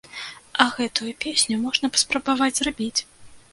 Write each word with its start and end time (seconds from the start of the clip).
А 0.63 0.65
гэтую 0.77 1.09
песню 1.27 1.59
можна 1.67 1.91
паспрабаваць 1.97 2.51
зрабіць! 2.59 2.97